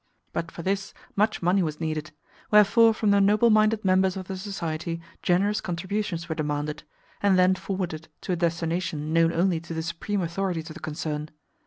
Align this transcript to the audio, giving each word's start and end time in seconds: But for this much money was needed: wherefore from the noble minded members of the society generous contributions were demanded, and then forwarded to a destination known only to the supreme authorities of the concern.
But 0.33 0.49
for 0.49 0.63
this 0.63 0.95
much 1.15 1.43
money 1.43 1.61
was 1.61 1.79
needed: 1.79 2.09
wherefore 2.49 2.91
from 2.91 3.11
the 3.11 3.21
noble 3.21 3.51
minded 3.51 3.85
members 3.85 4.17
of 4.17 4.27
the 4.27 4.35
society 4.35 4.99
generous 5.21 5.61
contributions 5.61 6.27
were 6.27 6.33
demanded, 6.33 6.81
and 7.21 7.37
then 7.37 7.53
forwarded 7.53 8.07
to 8.21 8.31
a 8.31 8.35
destination 8.35 9.13
known 9.13 9.31
only 9.31 9.59
to 9.59 9.75
the 9.75 9.83
supreme 9.83 10.23
authorities 10.23 10.71
of 10.71 10.73
the 10.73 10.79
concern. 10.79 11.29